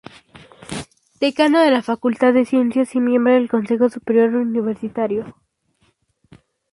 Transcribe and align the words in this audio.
Decano 1.19 1.59
de 1.61 1.69
la 1.69 1.83
Facultad 1.83 2.33
de 2.33 2.45
Ciencias 2.45 2.95
y 2.95 2.99
miembro 2.99 3.33
del 3.35 3.47
Consejo 3.47 3.87
Superior 3.87 4.33
Universitario. 4.35 5.35